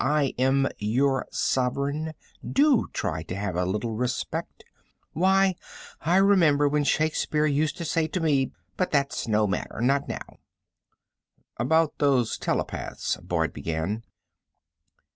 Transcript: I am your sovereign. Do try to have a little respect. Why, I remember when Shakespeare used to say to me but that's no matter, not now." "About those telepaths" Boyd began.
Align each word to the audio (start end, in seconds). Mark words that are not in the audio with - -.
I 0.03 0.33
am 0.39 0.67
your 0.79 1.27
sovereign. 1.29 2.13
Do 2.43 2.87
try 2.91 3.21
to 3.21 3.35
have 3.35 3.55
a 3.55 3.65
little 3.67 3.91
respect. 3.93 4.63
Why, 5.13 5.53
I 6.01 6.15
remember 6.17 6.67
when 6.67 6.85
Shakespeare 6.85 7.45
used 7.45 7.77
to 7.77 7.85
say 7.85 8.07
to 8.07 8.19
me 8.19 8.51
but 8.77 8.89
that's 8.89 9.27
no 9.27 9.45
matter, 9.45 9.79
not 9.79 10.07
now." 10.09 10.39
"About 11.57 11.99
those 11.99 12.39
telepaths" 12.39 13.17
Boyd 13.17 13.53
began. 13.53 14.01